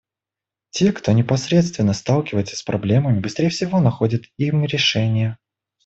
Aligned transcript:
Те, 0.71 0.93
кто 0.93 1.11
непосредственно 1.11 1.93
сталкивается 1.93 2.55
с 2.57 2.63
проблемами, 2.63 3.19
быстрее 3.19 3.49
всего 3.49 3.79
находят 3.79 4.23
им 4.37 4.65
решения. 4.65 5.37